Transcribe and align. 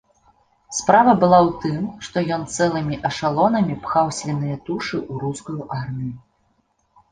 Справа 0.77 1.11
была 1.23 1.39
ў 1.49 1.53
тым, 1.65 1.81
што 2.07 2.17
ён 2.37 2.47
цэлымі 2.55 2.99
эшалонамі 3.11 3.79
пхаў 3.85 4.11
свіныя 4.23 4.57
тушы 4.65 4.97
ў 5.11 5.25
рускую 5.27 5.61
армію. 5.81 6.13